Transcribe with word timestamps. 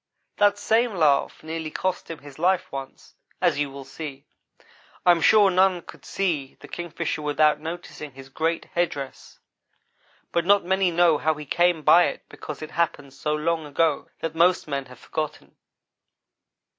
That 0.37 0.57
same 0.57 0.95
laugh 0.95 1.43
nearly 1.43 1.69
cost 1.69 2.09
him 2.09 2.17
his 2.17 2.39
life 2.39 2.71
once, 2.71 3.13
as 3.39 3.59
you 3.59 3.69
will 3.69 3.85
see. 3.85 4.25
I 5.05 5.11
am 5.11 5.21
sure 5.21 5.51
none 5.51 5.83
could 5.83 6.05
see 6.05 6.57
the 6.59 6.67
Kingfisher 6.67 7.21
without 7.21 7.59
noticing 7.59 8.13
his 8.13 8.27
great 8.29 8.65
head 8.73 8.89
dress, 8.89 9.37
but 10.31 10.43
not 10.43 10.65
many 10.65 10.89
know 10.89 11.19
how 11.19 11.35
he 11.35 11.45
came 11.45 11.83
by 11.83 12.05
it 12.05 12.23
because 12.29 12.63
it 12.63 12.71
happened 12.71 13.13
so 13.13 13.35
long 13.35 13.63
ago 13.67 14.09
that 14.21 14.33
most 14.33 14.67
men 14.67 14.85
have 14.87 14.97
forgotten. 14.97 15.55